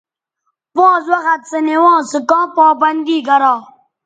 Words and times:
پانز 0.75 1.05
وخت 1.13 1.41
سونوانز 1.49 2.05
سو 2.11 2.19
کاں 2.29 2.45
پابندی 2.57 3.17
گرا 3.27 3.55